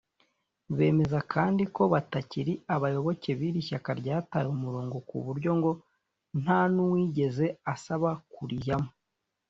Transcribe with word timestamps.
Bemeza 0.77 1.19
kandi 1.33 1.63
ko 1.75 1.83
batari 1.93 2.53
abayoboke 2.75 3.31
b’iri 3.39 3.61
shyaka 3.67 3.91
ryataye 3.99 4.47
umurongo 4.55 4.95
kuburyo 5.09 5.51
ngo 5.59 5.71
ntanuwigeze 6.41 7.45
asaba 7.73 8.09
kurijyamo 8.33 8.89